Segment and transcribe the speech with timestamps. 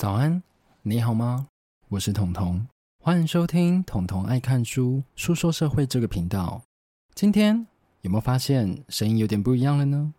[0.00, 0.42] 早安，
[0.80, 1.46] 你好吗？
[1.90, 2.66] 我是彤彤，
[3.04, 6.62] 欢迎收听彤彤爱看书书说社会这个频道。
[7.14, 7.66] 今天
[8.00, 10.14] 有没有发现声音有点不一样了呢？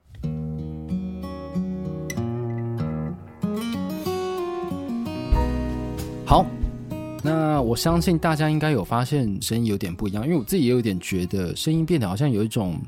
[6.28, 6.46] 好，
[7.24, 12.80] 那我相信大家应该有发现声音有点不一样，因为我自己也有点觉得声音变得好像有一种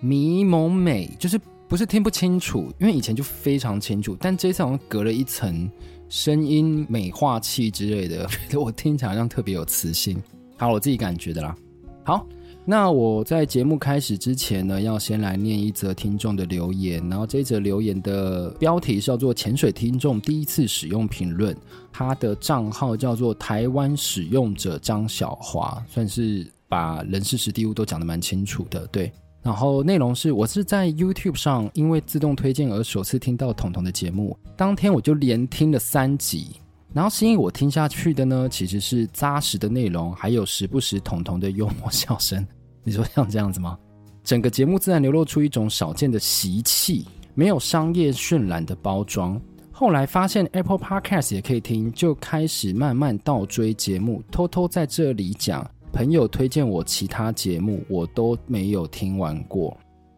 [0.00, 5.70] 迷蒙美，就是不是听不清楚，因为以前就非常清楚，但这次好像隔了一层
[6.14, 10.16] 声音美化器之类的，觉 得我听起来好像特别有磁性。
[10.56, 11.56] 好，我自己感觉的啦。
[12.04, 12.24] 好。
[12.66, 21.54] 那我在节目开始之前呢，要先来念一则听众的留言，然后这一则留言的标题是叫做“潜水听众第一次使用评论”，
[21.92, 28.86] 他的账号叫做台湾使用者张小华，算是把人事时地物都讲得蛮清楚的。
[28.86, 29.12] 对，
[29.44, 36.56] 然后内容是我是在 YouTube 上因为自动推荐而首次听到统统的节目，当天我就连听了三集，
[36.94, 42.44] 然后吸引我听下去的呢，其实是扎实的内容，还有时不时统统的幽默笑声。
[42.82, 43.78] 你说像这样子吗？
[44.24, 49.38] 整个节目自然流露出一种少见的习气，没有商业渲染的包装。
[49.70, 55.70] 后来发现 Apple Podcast 也可以听，就开始慢慢倒追节目，偷偷在这里讲。
[55.94, 59.76] 朋友推荐我其他节目，我都没有听完过。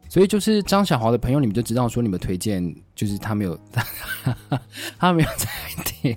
[0.08, 3.58] 所以就是张小华的朋友，你们就知道说你们推荐就是他没有，
[4.98, 5.48] 他没有在
[5.84, 6.16] 听。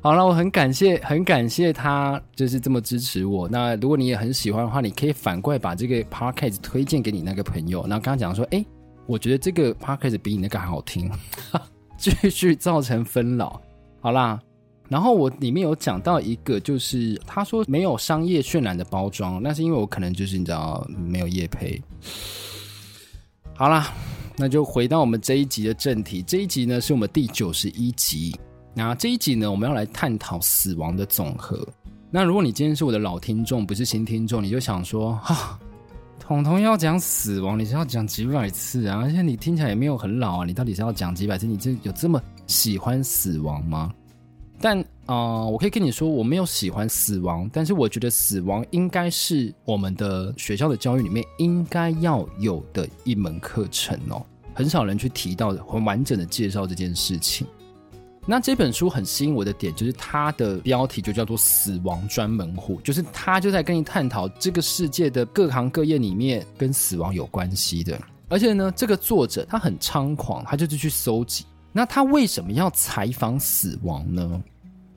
[0.00, 3.48] 好了，我很感谢，很感谢他就是这么支持我。
[3.48, 8.64] 那如果你也很喜欢的话，你可以反过来把这个 podcast 推荐给你那个朋友，然后刚刚讲说，哎，
[9.06, 11.10] 我觉得这个 podcast 比你那个还好听，
[11.96, 13.60] 继续造成纷扰。
[14.02, 14.38] 好啦，
[14.90, 21.80] 然后我里面有讲到一个，就是他说没有商业渲染的包装，那是因为我可能就是你知道没有业配。
[23.54, 23.92] 好啦，
[24.36, 26.20] 那就回到我们这一集的正题。
[26.22, 28.36] 这一集呢，是我们第九十一集。
[28.74, 31.64] 那这一集呢，我们要来探讨死亡的总和。
[32.10, 35.60] 那如果你今天是我的老听众，不是新听众，你就想说，哈、啊，
[36.18, 38.98] 统统要讲死亡，你是要讲几百次啊？
[39.04, 41.46] 而且你听起来也没有很老啊，你到底是要讲几百次？
[41.46, 43.92] 你这有这么喜欢死亡吗？
[44.60, 54.24] 但啊、我可以跟你说，我没有喜欢死亡，但是我觉得死亡应该是我们的学校的教育里面应该要有的一门课程哦。
[54.54, 57.46] 很少人去提到很完整的介绍这件事情。
[58.26, 67.98] 那这本书很吸引我的点，就是它的标题就叫做“死亡专门户”，就是他就在跟你探讨这个世界的各行各业里面跟死亡有关系的。
[68.28, 71.44] 而且呢，这个作者他很猖狂，他就是去搜集。
[71.72, 74.42] 那他为什么要采访死亡呢？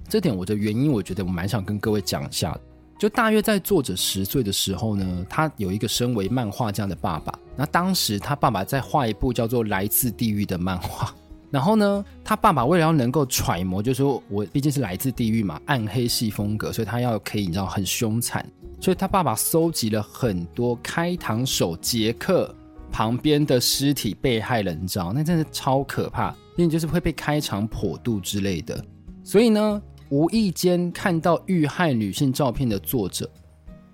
[0.10, 2.58] 这点我的原因，我觉得我蛮想跟各位讲一下。
[3.00, 7.38] 就大约在作者十岁的时候呢，他有一个身为漫画家的爸爸。
[7.56, 11.14] 那当时他爸爸在画一部叫做《来自地狱》的漫画。
[11.52, 18.44] 然后呢，他爸爸为了要能够揣摩，就是说我毕竟是来自地狱嘛，暗黑系风格，所以他要可以你知道很凶残。
[18.80, 22.54] 所以他爸爸搜集了很多开膛手杰克
[22.92, 26.34] 旁边的尸体被害人你知道，那真的超可怕。
[26.56, 28.84] 因为就是会被开肠破肚之类的，
[29.24, 33.30] 所以呢，无意间看到遇害女性照片的作者，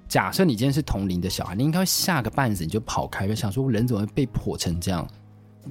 [0.07, 5.07] 假设你今天是同龄的小孩，你应该会吓个半死，你就跑开，就想说人怎么会被破成这样？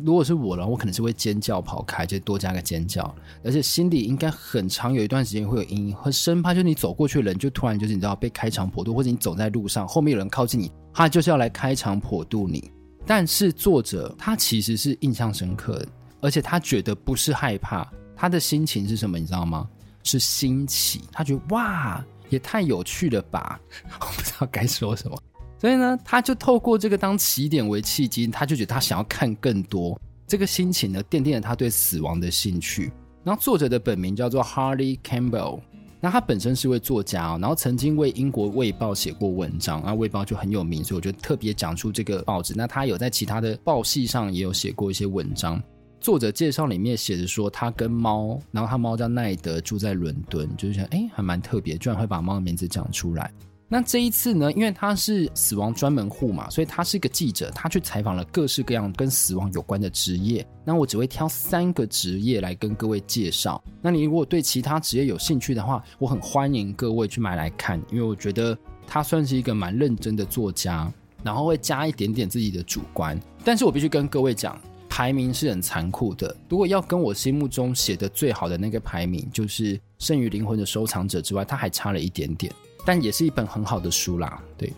[0.04, 3.12] 如果是我的话，我可能是会尖叫跑开，就多加个尖叫，
[3.42, 12.70] 而且心里应该很长有一段时间会有阴影，会生怕就你走过去的人就突然就是你知道被开肠破肚，或者你走在路上后面有人靠近你，他就是要来开肠破肚你。
[13.04, 15.88] 但是作者他其实是印象深刻的。
[16.20, 19.18] 而且他觉得不是害怕，他的心情是什么？
[19.18, 19.68] 你知道吗？
[20.02, 21.02] 是新奇。
[21.12, 23.60] 他觉得哇，也太有趣了吧！
[24.00, 25.16] 我不知道该说什么。
[25.60, 30.00] 所以呢，他就透过这个当起点为契机，他就觉得他想要看更多。
[30.26, 32.92] 这个心情呢，奠定了他对死亡的兴趣。
[33.24, 35.60] 然后作者的本名叫做 Harley Campbell，
[36.00, 42.54] 那他本身是位作家，然后曾经为英国卫报写过文章，然后卫报就很有名，所以我就特别讲出这个报纸。
[42.56, 45.60] 那他有在其他的报系上也有写过一些文章。
[46.00, 53.30] 作者介绍里面写着说，他跟猫，然后他猫叫奈德，住在伦敦，就是想，哎，还蛮特别，居然会把猫的名字讲出来。
[53.70, 60.46] 那这一次呢，因为他是死亡专门户嘛，所以他是一个记者，他去采访了各式各样跟死亡有关的职业。
[60.64, 63.62] 那我只会挑三个职业来跟各位介绍。
[63.82, 68.56] 那你如果对其他职业有兴趣的话，我很欢迎各位去买来看，因为我觉得
[68.86, 70.90] 他算是一个蛮认真的作家，
[71.22, 73.20] 然后会加一点点自己的主观。
[73.44, 74.58] 但是我必须跟各位讲。
[74.88, 76.34] 排名是很残酷的。
[76.48, 82.52] 如果要跟我心目中写的最好的那个排名，就是《剩余灵魂的收藏者》之外，它还差了一点点，
[82.84, 84.42] 但也是一本很好的书啦。
[84.56, 84.72] 对，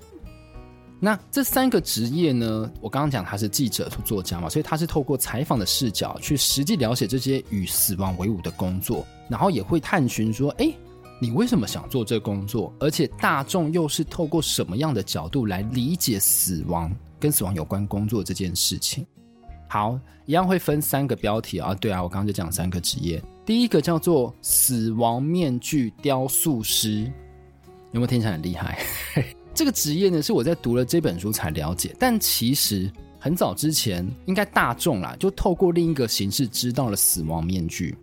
[0.98, 10.70] 那这三个职业呢，我刚刚讲他是记者和、作家嘛，所以他是透过采访的视角去实际了解这些与死亡为伍的工作，然后也会探寻说，哎，
[11.18, 12.70] 你为什么想做这工作？
[12.78, 19.06] 而且大众又是透过什么样的角度来理解死亡跟死亡有关工作这件事情？
[19.72, 19.96] 好，
[20.26, 21.72] 一样会分三个标题啊。
[21.74, 27.04] 对啊，我刚刚就讲三个职业，第一个叫做死亡面具雕塑师，
[27.92, 28.80] 有没有听起来很厉害？
[29.54, 32.90] 这个职业呢，是我在读了这本书才了解，但其实
[33.20, 37.96] 很早之前，应该大众啦，就透过另一个形式知道了死亡面具，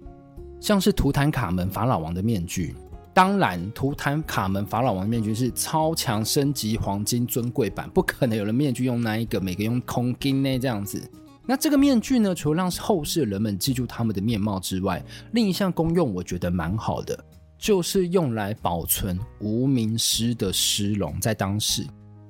[0.61, 2.73] 像是图坦卡门法老王的面具。
[3.13, 11.01] 当然，图坦卡门法老王的面具是超强升级黄金尊贵版，不可能有人面具用那一个，每个用空金呢这样子。
[11.47, 17.17] 那这个面具呢，除了让后世人们记住他们的面貌之外，另一项功用我觉得蛮好的。
[17.57, 21.83] 就是用来保存无名尸的尸龙，在当时，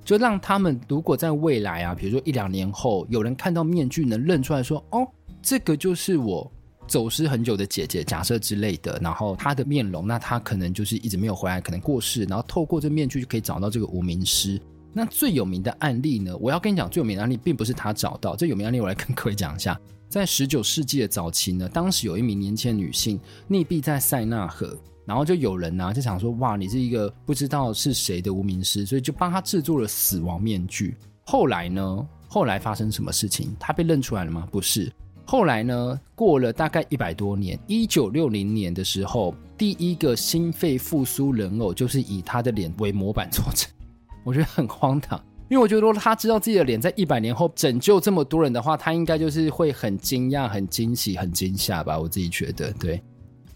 [0.05, 5.05] 就让他们如果在未来啊，比如说一两年后，有人看到面具能认出来说，哦，
[5.41, 6.49] 这个就是我
[6.87, 14.57] 走失很久的姐姐，假设之类的，然后她的面容，那她可能就是一直没有回来，可能过世，然后透过这面具就可以找到这个无名尸。
[14.97, 19.79] 那最有名的案例呢，我要跟你讲，最有名的案例并不是他找到，最有名案例我来跟各位讲一下，
[20.09, 24.75] 在十九世纪的早期呢，当时有一名年轻女性溺毙在塞纳河。
[25.05, 30.97] 然后就有人呢、啊，就想说，哇，你是一个不知道是谁的无名尸，所以就帮他制作了死亡面具。
[31.23, 33.55] 后来呢，后来发生什么事情？
[33.59, 34.47] 他被认出来了吗？
[34.51, 34.91] 不是。
[35.25, 43.71] 后来呢，过了大概一百多年，一九六零年的时候，第一个心肺复苏人偶就是以他的脸为模板做成。
[44.27, 45.17] 我觉得很荒唐，
[45.49, 51.97] 因为我觉得如果他知道自己的脸在一百年后拯救这么多人的话，他应该就是会很惊讶、很惊喜、很惊吓吧？
[51.97, 53.01] 我自己觉得，对。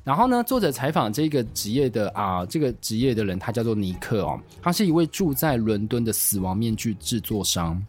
[0.01, 7.85] 然后呢，作者采访这个职业的啊，这个职业的人，他叫做尼克哦，他是一位住在伦敦的死亡面具制作商，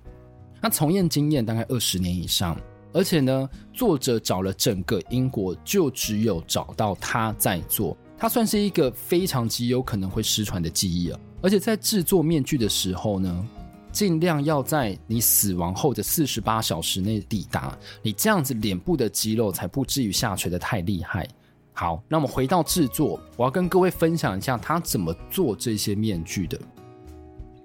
[0.61, 2.61] 他从业经验大概二十年以上，
[2.93, 13.47] 而且呢，作者找了整个英国，就只有找到他在做，他算是一个非常极有可能会失传的记忆了，而且在制作面具的时候呢，
[13.91, 21.29] 尽量要在你死亡后的四十八小时内抵达，你这样子脸部的肌肉才不至于下垂得太厉害。
[21.75, 26.59] 好，那我们回到制作，我要跟各位分享一下他怎么做这些面具的。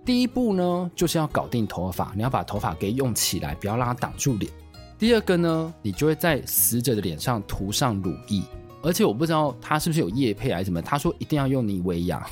[0.04, 4.52] 第一步呢，就是要搞定头发，你要把头发给用起来，不要让它挡住脸。
[4.98, 8.42] 第二个呢，你就会在死者的脸上涂上乳液，
[8.82, 12.26] 而且我不知道他是不是有液配还是什么，他说一定要用妮维雅，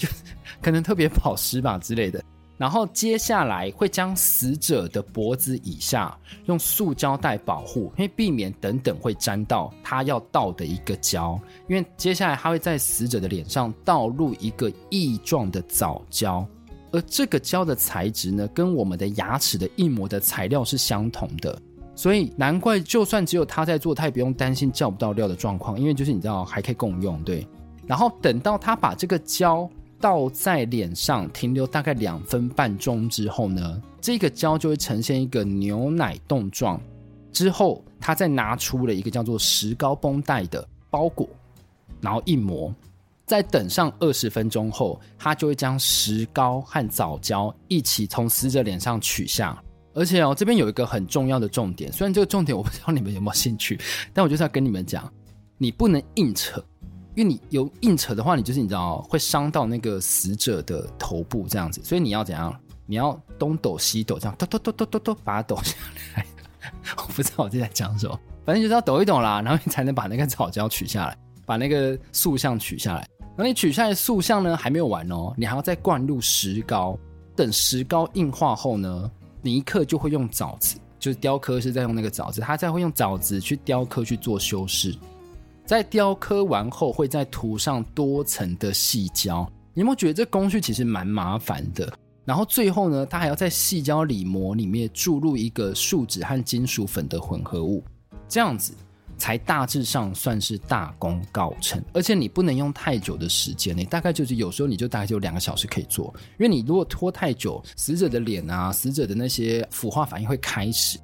[0.00, 0.08] 就
[0.62, 2.24] 可能特别保湿吧之类的。
[2.56, 6.14] 然后接下来会将死者的脖子以下
[6.44, 11.40] 用塑胶袋保护，因为避免等等会沾到他要倒的一个胶。
[11.68, 16.46] 因为接下来他会在死者的脸上倒入一个异状的藻胶，
[16.92, 21.58] 而这个胶的材质呢，跟我们的牙齿的硬膜的材料是相同的，
[21.94, 27.46] 所以难怪就算只有他在做，他也不用担心叫不到料的状况，因为就是你知道还可以共用，对。
[27.86, 29.66] 然后等到他把这个胶。
[30.00, 36.80] 倒在脸上停留大概两分半钟之后呢，这个胶就会呈现一个牛奶冻状。
[37.30, 41.28] 之后，他再拿出了一个叫做石膏绷带的包裹，
[42.00, 42.74] 然后一磨。
[43.24, 49.62] 再等上二十分钟后，他就会将石膏和藻胶一起从死者脸上取下。
[49.94, 53.78] 而且哦，这边有一个很重要的重点，虽然这个重点我不知道你们有没有兴趣，
[54.12, 55.08] 但我就是要跟你们讲，
[55.58, 56.60] 你不能硬扯。
[57.14, 62.54] 因为你有硬扯的话，你就是你知道会伤到那个死者的头部这样子，所以你要怎样？
[62.86, 65.76] 你要东抖西抖，这样抖抖抖抖抖抖把它抖下
[66.16, 66.26] 来。
[66.96, 73.06] 我不知道我这在讲什么，反正就是要抖一抖啦，然后你才能把那个藻胶取下来，把那个塑像取下来。
[73.36, 76.98] 然后你取下来塑像呢，还没有完哦，你还要再灌入石膏。
[77.36, 84.94] 等石膏硬化后呢，尼克就会用藻子，就是雕刻是在用那个藻子，他再会用藻子去雕刻去做修饰。
[85.70, 89.48] 在雕刻完后，会再涂上多层的细胶。
[89.72, 91.96] 你有没有觉得这工序其实蛮麻烦的？
[92.24, 97.84] 然后最后呢，它还要在细胶里膜里面注入一个树脂和金属粉的混合物，
[98.28, 98.74] 这样子
[99.16, 101.80] 才大致上算是大功告成。
[101.92, 110.98] 而且你不能用太久的时间，你大概就是有时候你就大概就两个小时可以做，因为你如果拖太久，死者的脸啊，死者的那些腐化反应会开始。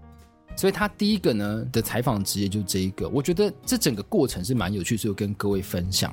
[0.57, 6.13] 所以他第一个呢的采访职业就这一个，我觉得这整个过程是蛮有趣，所以跟各位分享。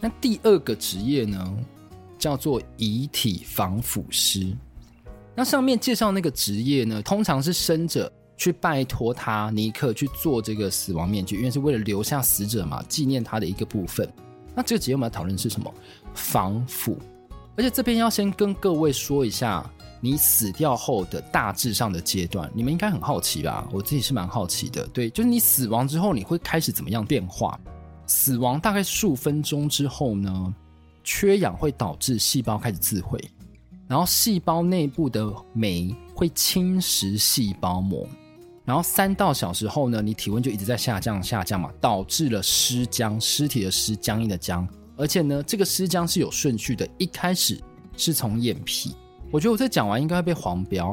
[0.00, 1.56] 那第二个职业呢，
[2.16, 4.56] 叫做遗体防腐师。
[5.34, 14.08] 那上面介绍那个职业呢，通常是生者去拜托他尼克去做这个死亡面具，因为是为了留下死者嘛，纪念他的一个部分。
[14.54, 15.74] 那这个职业我们要讨论是什么？
[16.14, 16.96] 防腐。
[17.56, 19.68] 而且这边要先跟各位说一下。
[20.00, 23.68] 你死掉后的大致上的阶段，你们应该很好奇吧？
[23.70, 24.86] 我自己是蛮好奇的。
[24.88, 27.60] 对，就是你死亡之后，你会开始怎么样变化？
[28.06, 30.54] 死亡大概数分钟之后呢，
[31.04, 33.22] 缺氧会导致细胞开始自毁，
[33.86, 38.08] 然后细胞内部的酶会侵蚀细胞膜，
[38.64, 44.66] 然后三到小时后呢，你体温就一直在下降下降嘛，导致了尸僵，尸体的尸，僵硬的僵，
[44.96, 47.62] 而且呢，这个尸僵是有顺序的，一开始
[47.96, 48.96] 是从眼皮。
[49.30, 50.92] 我觉得我这讲完应该会被黄标，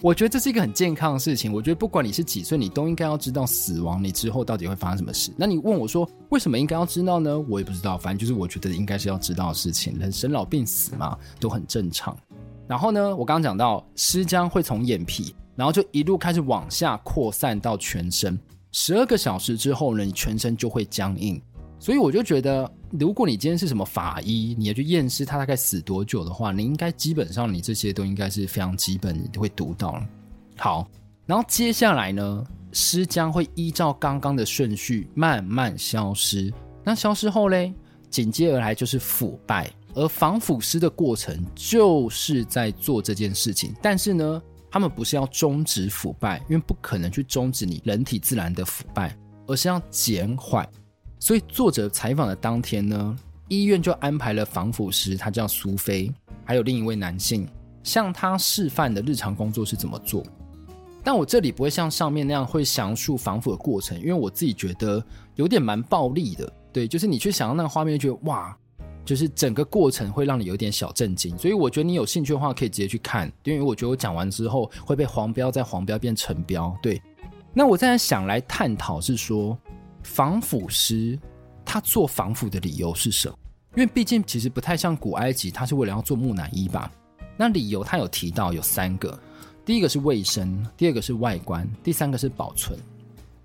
[0.00, 1.52] 我觉得这是一个很健康的事情。
[1.52, 5.30] 我觉得不管你是几岁，你都应该要知道死亡，你之后到底会发生什么事。
[5.36, 7.38] 那你问我说为什么应该要知道呢？
[7.38, 9.98] 我也不知道，反正就是我觉得应该是要知道的事情。
[9.98, 12.16] 人生老病死嘛，都很正常。
[12.66, 18.38] 然后呢，我刚刚讲到尸僵会从眼皮，然后就一路开始往下扩散到全身。
[18.72, 21.38] 十二个小时之后呢，你全身就会僵硬。
[21.84, 30.08] 所以我就觉得，如果你今天是什么法医，你要去验尸他大概死多久的话，你应该基本上你这些都应该是非常基本，你会读到了。
[30.56, 30.88] 好，
[31.26, 36.50] 然后接下来呢，尸僵会依照刚刚的顺序慢慢消失。
[36.82, 37.70] 那消失后嘞，
[38.08, 43.74] 紧接而来就是腐败，而防腐尸的过程就是在做这件事情。
[43.82, 49.14] 但是呢，他们不是要终止腐败，因为不可能去终止你人体自然的腐败，
[49.46, 50.66] 而是要减缓。
[51.24, 53.16] 所以作者采访的当天呢，
[53.48, 56.12] 医院就安排了防腐师，他叫苏菲，
[56.44, 57.48] 还有另一位男性，
[57.82, 60.22] 向他示范的日常工作是怎么做。
[61.02, 65.02] 但我这里不会像上面那样会详述防腐的过程，因为我自己觉得
[65.36, 66.52] 有点蛮暴力的。
[66.70, 68.54] 对，就是你去想到那个画面，就觉得哇，
[69.02, 71.34] 就是整个过程会让你有点小震惊。
[71.38, 76.76] 所以我觉得你有兴趣的话，可以直接去看，因为我觉得我讲完之后会被黄标，再黄标变成标。
[76.82, 77.00] 对，
[77.54, 79.58] 那我在想来探讨是说。
[80.04, 81.18] 防腐师
[81.64, 83.36] 他做防腐的理由是什么？
[83.74, 86.88] 因为毕竟其实不太像古埃及，他是为了要做木乃伊吧？
[87.36, 89.18] 那理由他有提到有三个，
[89.64, 92.78] 第一个是卫生，第二个是外观，第三个是保存。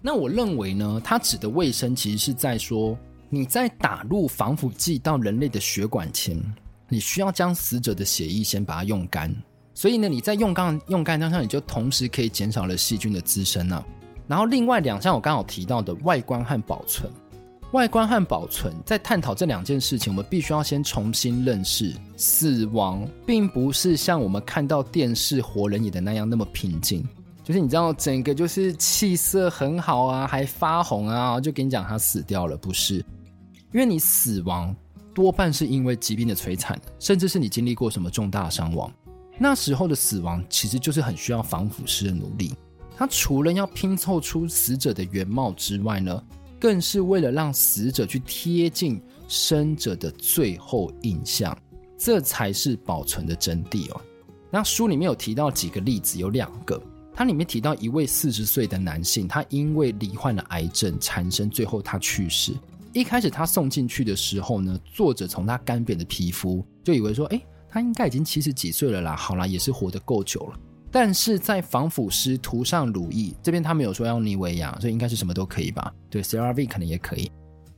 [0.01, 2.96] 那我认为呢，他指的卫生其实是在说，
[3.30, 6.39] 你在打入防腐剂到人类的血管前，
[6.88, 9.36] 你需要将死者的血液先把它用干，
[9.74, 13.84] 所以呢，你在用干用干当中，你就同时可以减少了细菌的滋生呢。
[14.29, 17.12] 然后另外两项我刚好提到的外观和保存，
[17.71, 27.03] 外观和保存在探讨这两件事情，我们必须要先重新认识死亡，并不是像我们看到电视活人演的那样那么平静，
[27.43, 32.98] 就是你知道整个就是气色很好啊，还发红啊，就跟你讲他死掉了，不是？
[33.74, 34.75] 因为你死亡
[35.15, 38.93] 多半是因为疾病的摧残，甚至是你经历过什么重大伤亡，
[39.39, 42.53] 那时候的死亡其实就是很需要防腐师的努力。
[43.00, 46.22] 他除了要拼凑出死者的原貌之外呢，
[46.60, 51.58] 更是为了让死者去贴近生者的最后印象，
[51.98, 54.01] 这才是保存的真谛哦。
[54.51, 56.77] 那书里面有提到几个例子，有两个，
[57.13, 62.53] 它里面提到一位四十岁的男性，他因为罹患了癌症缠身，最后他去世。
[62.91, 70.60] 一开始他送进去的时候呢，作者从他干瘪的皮肤就以为说，诶，他应该已经七十几岁了啦，好啦，也是活得够久了。
[70.91, 75.93] 但是在防腐师涂上乳液，这边他没有说要妮维雅，所以应该是什么都可以吧？
[76.10, 77.31] 对，CRV 可能也可以。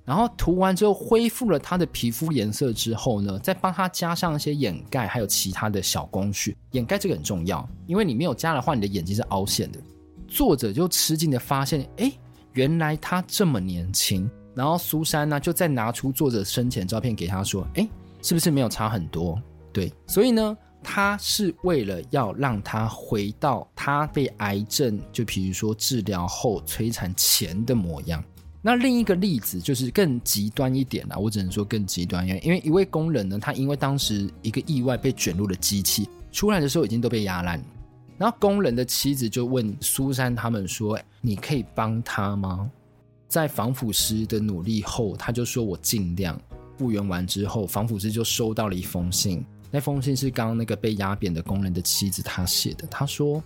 [0.04, 6.58] 然后涂完之后恢复了他的皮肤颜色之后呢，再帮他加上一些掩盖，还有其他的小工序。
[6.72, 9.80] 掩盖这个很重要，因为你没有加的话，你的眼睛是凹陷的。
[10.28, 12.12] 作者就吃惊的发现，哎，
[12.54, 14.30] 原来他这么年轻。
[14.56, 17.88] 然后苏珊呢，就再拿出作者生前照片给他说，哎，
[18.22, 19.42] 是不是没有差很多？
[19.74, 20.58] 对，所以呢。
[20.84, 28.24] 他是为了要让他回到他被癌症，就比如说治疗后摧残前的模样。
[28.62, 37.60] 那另一个例子就是更极端一点啦，我只能说更极端，因为因为一位工人呢，他因为当时一个意外被卷入了机器，出来的时候已经都被压烂。
[38.18, 42.70] 然后工人的妻子就问苏珊他们说：“你可以帮他吗？”
[43.28, 46.40] 在防腐师的努力后，他就说：“我尽量。”
[46.78, 49.44] 复原完之后，防腐师就收到了一封信。
[49.72, 52.86] 那封信是刚刚那个被压扁的工人的妻子他写的。
[52.88, 53.42] 他说：“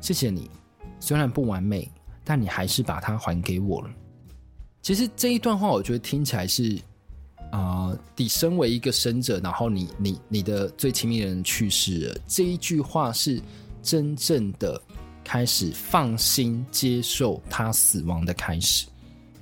[0.00, 0.48] 谢谢你，
[1.00, 1.90] 虽然不完美，
[2.24, 3.90] 但你还是把它还给我了。”
[4.80, 6.78] 其实这一段话，我觉得听起来是
[7.50, 13.40] 啊、你身为一个生者，然后你你你的最亲密的人去世了，这一句话是
[13.82, 14.80] 真正的
[15.24, 18.86] 开始放心接受他死亡的开始，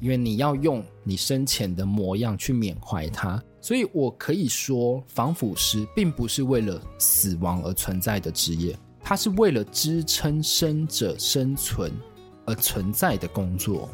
[0.00, 3.42] 因为你要用你生前的模样去缅怀他。
[3.64, 11.90] 所以，我可以说，防腐师并不是为了死亡而存在的职业，它是为了支撑生者生存
[12.44, 13.88] 而存在的工作。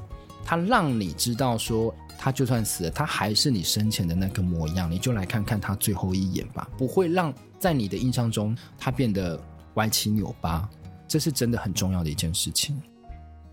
[0.45, 9.41] 它让你知道说，他就算死了，他还是你生前的那个模样，你就来看看他最后一眼吧，不会让在你的印象中他变得
[9.75, 10.69] 歪七扭八，
[11.07, 12.77] 这是真的很重要的一件事情。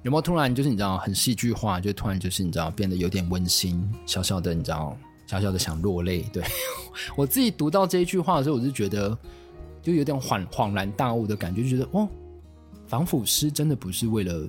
[0.01, 4.97] 有没有突然就是你知道很戏剧化，就突然就是你知道变得有点温馨，小小的你知道
[5.27, 6.23] 小小的想落泪。
[6.33, 6.43] 对
[7.15, 9.15] 我自己读到这一句话的时候，我就觉得
[9.83, 12.09] 就有点恍恍然大悟的感觉，就觉得哦，
[12.87, 14.47] 防腐师真的不是为了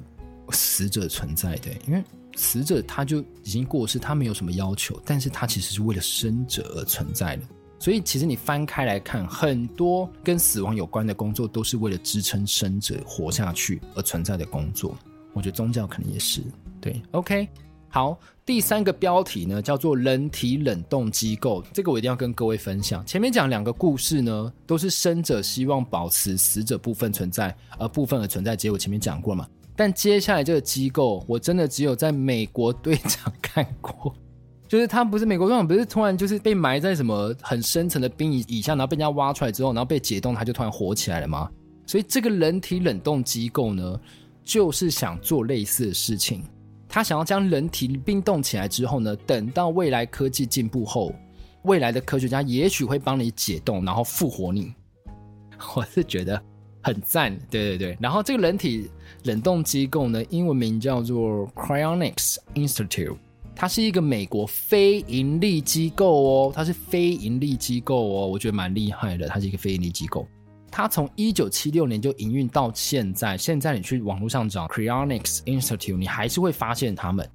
[0.50, 2.02] 死者存在的，因为
[2.36, 7.42] 死者他就已经过世，他没有什么要求，但是他其实是为了生者而存在的。
[7.80, 14.96] 所以其实你翻开来看，很多跟死亡有关的工作，都是为了支撑生者活下去而存在的工作。
[15.32, 16.42] 我觉得宗教可能也是
[16.80, 17.00] 对。
[17.12, 17.48] OK，
[17.90, 23.04] 好，第三个标题呢叫做人体冷冻机构，这个我一定要跟各位分享。
[23.06, 29.48] 前面讲两个故事呢，都是生者希望保持死者部分存在，而部分的存在，结果前面讲过嘛。
[29.74, 34.14] 但接下来这个机构，我真的只有在美国队长看过，
[34.68, 41.50] 就是他不是美国队长，不是突然就是被埋在什么很深层的冰以以下，然后被人家挖出来之后，然后被解冻，他就突然活起来了吗？
[41.86, 43.98] 所以这个人体冷冻机构呢？
[44.44, 46.42] 就是想做类似的事情，
[46.88, 51.14] 他想要将人体冰冻起来之后呢，等到未来科技进步后，
[51.62, 54.72] 未来的科学家也许会帮你解冻，然后复活你。
[55.76, 56.40] 我是觉得
[56.82, 57.98] 很赞，对对对。
[58.00, 58.90] 然后这个人体
[59.24, 63.16] 冷冻机构呢，英文名叫做 Cryonics Institute，
[63.54, 70.26] 它是一个美国非盈利机构哦，它是非盈利机构哦，我觉得蛮厉害的，它是一个非盈利机构。
[70.70, 77.28] 它从一九七六年就营运到现在，现在你去网络上找 Cryonics Institute，你还是会发现他们。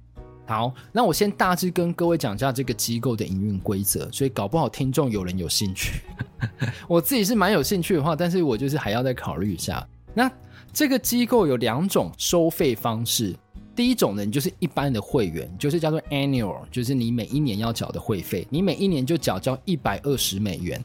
[0.46, 6.02] 好，那我先大致跟各位讲一下这个机构的营运规则，所以搞不好听众有人有兴趣，
[6.86, 9.86] 我自己是蛮有兴趣的话，但是我就是还要再考虑一下。
[10.12, 10.30] 那
[10.70, 13.34] 这个机构有两种收费方式，
[13.74, 20.84] 第一种呢，你就是一般的会员，就是叫做 Annual，就是你每一年要缴的会费，你每一年就缴交一百二十美元。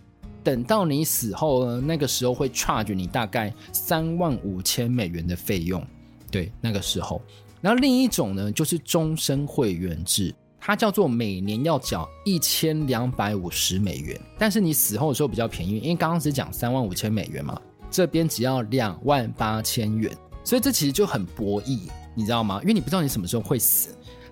[0.50, 5.86] 等到你死后呢，那个时候会 charge 你大概三万五千美元的费用，
[6.32, 7.22] 对，那个时候。
[7.62, 20.12] 然后另一种呢，就是终身会员制，它叫做每年要缴一千两百五十美元，但是你死后的时候比较便宜，因为刚刚只讲三万五千美元嘛，这边只要两万八千元，
[20.44, 21.82] 所以这其实就很博弈，
[22.16, 22.60] 你知道吗？
[22.64, 23.90] 因为你不知道你什么时候会死，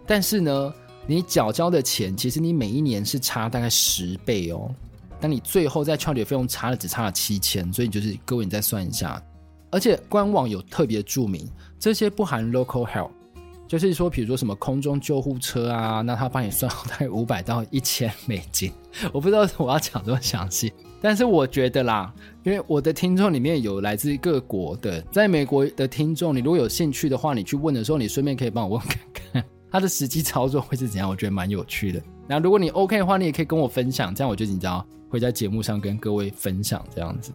[0.07, 0.73] 但是呢，
[1.05, 4.73] 你缴交的钱其实你每一年是差大概十倍哦。
[5.19, 9.21] 但你最后在 charge 费用差了，只差了七千，所以就是各位你再算一下，
[9.71, 11.47] 而且官网有特别注明，
[11.79, 13.09] 这些不含 local help，
[13.67, 18.71] 就是说，比如说什么空中救护车啊，那他帮你算好大概五百到一千美金，
[19.11, 29.16] 我不知道我要讲这么详细，但是我觉得啦，因为我的听众里面有来自各国的，在美国的听众，你如果有兴趣的话，你去问的时候，你顺便可以帮我问看
[29.77, 32.01] 看他的实际操作会是怎样，我觉得蛮有趣的。
[32.27, 34.83] 那如果你 OK 的话，你也可以跟我分享，这样我就紧张。
[35.09, 37.31] 会在节目上跟各位分享这样子。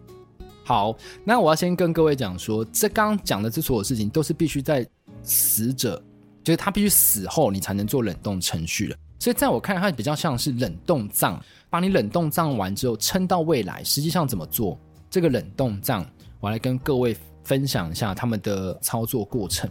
[0.63, 4.85] 好，那我要先跟各位讲说，这刚刚讲的这所有事情都是必须在
[5.23, 5.99] 死者，
[6.43, 8.97] 就是他必须死后你才能做冷冻程序的。
[9.17, 13.83] 所以在我看来，它比较像是冷冻葬，把你冷冻葬完之后撑到未来。
[13.83, 14.77] 实际上怎么做
[15.09, 16.05] 这个冷冻葬，
[16.39, 19.67] 我来跟各位分享一下他们的操作过程。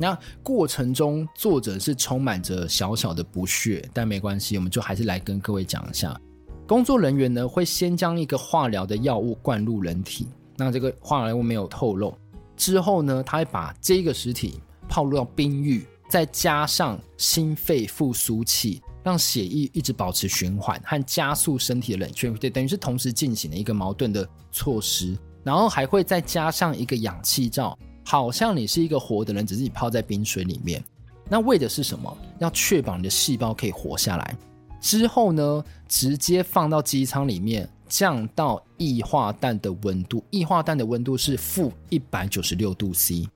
[0.00, 6.18] 那过程中作者是充满着小小的不屑，但没关系，我们就还是来跟各位讲一下。
[6.66, 12.16] 工作人员呢，会先将一个化疗的药物灌入人体，那这个化疗物没有透露。
[12.56, 14.58] 之后呢，他会把这个尸体
[14.88, 25.14] 泡入到冰浴，再加上心肺复苏器，让血液一直保持循环和加速身体的冷却，对，等于是同时进行的一个矛盾的措施。
[25.42, 27.76] 然后还会再加上一个氧气罩，
[28.10, 30.82] 好像你是一个活的人，只是你泡在冰水里面。
[31.28, 32.18] 那为的是什么？
[32.40, 34.36] 要确保你的细胞可以活下来。
[34.80, 40.24] 之后呢，直接放到机舱里面，降到液化氮的温度。
[40.30, 43.28] 液化氮的温度是负一百九十六度 C。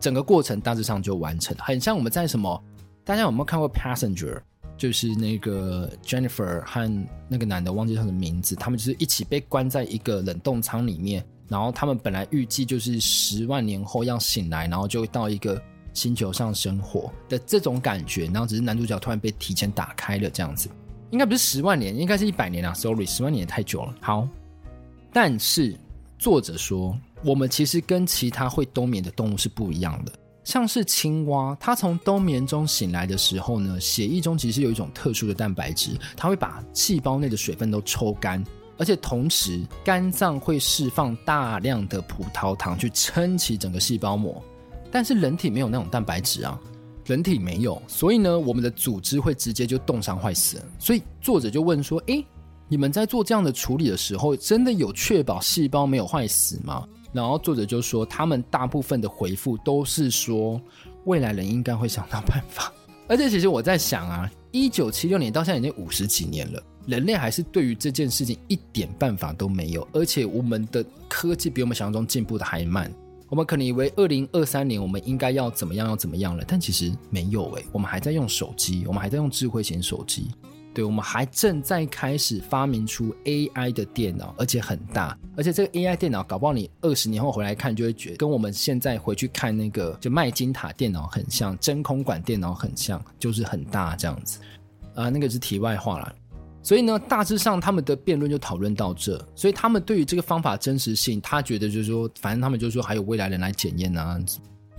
[0.00, 2.58] 整个过程大致上就完成，很像我们在什么？
[3.04, 4.36] 大家有没有看过《Passenger》？
[4.78, 11.22] 就是那个 Jennifer 和那个男的忘记他的名字，他们就是一起被关在一个冷冻舱里面。
[11.50, 15.60] 然后他们本来预计就是十万年后要醒来，然后就会到一个。
[15.92, 20.70] 星球上生活的这种感觉，然后只是男主角突然被提前打开了这样子，
[21.10, 23.94] 应该不是十万年，应该是一百年啊，sorry，十万年也太久了。
[24.00, 24.26] 好，
[25.12, 25.76] 但是
[26.16, 30.12] 作者说，我们其实跟其他会冬眠的动物是不一样的，
[30.44, 38.44] 像是青蛙，它从冬眠中醒来的时候呢，血液中其实有一种特殊的蛋白质，它会把细胞内的水分都抽干，
[38.80, 44.42] 而且同时肝脏会释放大量的葡萄糖去撑起整个细胞膜。
[44.90, 46.58] 但是人体没有那种蛋白质啊，
[47.04, 50.60] 人体没有，所以呢，我们的组织会直接就冻伤坏死。
[50.78, 52.24] 所以作者就问说：“诶，
[52.68, 60.60] 你们在做这样的处理的时候，真的有确保细胞没有坏死吗？”然后作者就说，他们大部分的回复都是说，
[61.04, 62.72] 未来人应该会想到办法。
[63.06, 72.92] 而且其实我在想啊，一九七六年到现在已经五十几年了，人类还是对于这件事情一点办法都没有，而且我们的科技比我们想象中进步的还慢。
[73.28, 80.26] 我们可能以为二零二三年我们应该要怎么样要怎么样了，但其实没有诶，我们还在用手机，我们还在用智慧型手机，
[80.74, 94.40] 对，我们还正在开始发明出 AI 的电脑，而且很大，而且这个 AI 电脑搞不好你二十年后回来看，就会觉得跟我们现在回去看那个就麦金塔电脑很像，真空管电脑很像，就是很大这样子，
[94.96, 96.12] 啊，那个是题外话了。
[96.62, 99.18] 所以呢，大致上他们的辩论就讨论到这。
[99.34, 104.20] 所以他们对于这个方法真实性，他觉得就是说，反正他们就是说还有未来人来检验啊。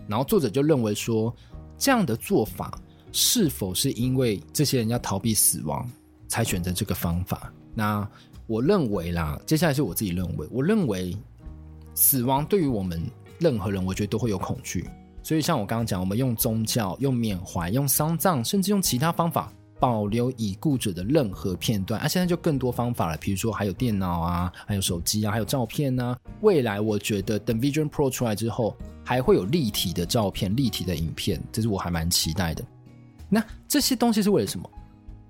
[0.08, 1.36] 然后作者就认为说，
[1.78, 2.80] 这样的做法
[3.12, 5.90] 是否是因为这些人要逃避死亡
[6.28, 7.52] 才选择这个方法？
[7.74, 8.08] 那
[8.46, 11.18] 我认为啦，接下来是我自己认为，我认为
[11.96, 13.02] 死亡对于我们
[13.40, 14.88] 任何人，我觉得都会有恐惧。
[15.24, 19.52] 所以像我刚刚讲，我们用宗教、用缅怀、用丧葬，甚至用其他方法。
[19.82, 22.08] 保留已故者的任何片段啊！
[22.08, 26.16] 现在就更多方法了，比如说还有电脑啊，还有手机啊，还有照片啊。
[26.42, 32.64] 未来我觉得等 Vision Pro 出来之后，还会有立体的照片、立体的影片，这是我还蛮期待的。
[33.28, 34.70] 那这些东西是为了什么？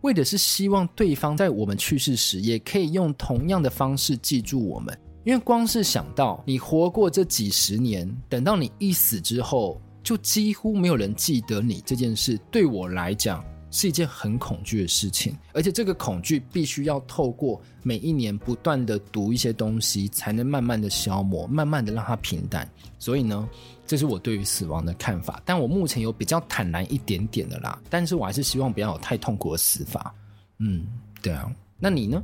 [0.01, 4.93] 为的是希望对方在我们去世时，也可以用同样的方式记住我们。
[5.23, 13.41] 因为光是想到你活过这几十年，等到你一死之后，就几乎没有人记得你这件事，对我来讲。
[13.71, 22.69] 是一件很恐惧的事情，而且这个恐惧必须要透过每一年不断的读一些东西，才能慢慢的消磨，慢慢的让它平淡。
[22.99, 23.49] 所以呢，
[23.87, 25.41] 这是我对于死亡的看法。
[25.45, 30.13] 但我目前有比较坦然一点点的啦，但是我还是希望不要有太痛苦的死法。
[30.59, 30.85] 嗯，
[31.21, 31.51] 对啊。
[31.79, 32.21] 那你呢？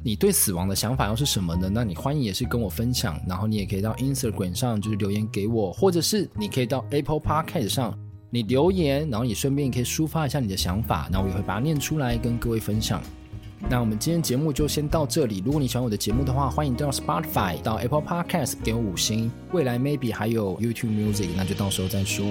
[0.00, 1.68] 你对死亡的想法又是什么呢？
[1.72, 7.98] 那你欢迎也是跟我分享，然后你也可以到 Instagram 上就是留言给我，或者是你可以到 Apple Podcast 上。
[8.30, 13.02] 你留言，然后你顺便可以抒发一下你的想法，那我也会把它念出来跟各位分享。
[13.68, 15.42] 那我们今天节目就先到这里。
[15.44, 19.30] 如果你喜欢我的节目的话，欢迎到 Spotify、到 Apple Podcast 给我五星。
[19.52, 22.24] 未来 maybe 还有 YouTube Music，那就到时候再说。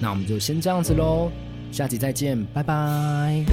[0.00, 1.30] 那我们就先这样子喽，
[1.70, 3.44] 下集再见，拜拜。